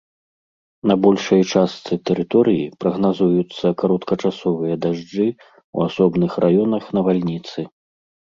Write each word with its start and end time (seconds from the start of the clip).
На 0.91 0.93
большай 1.05 1.41
частцы 1.57 1.93
тэрыторыі 2.09 2.63
прагназуюцца 2.85 3.65
кароткачасовыя 3.83 4.75
дажджы, 4.85 5.27
у 5.79 5.87
асобных 5.89 6.31
раёнах 6.47 6.83
навальніцы. 6.99 7.59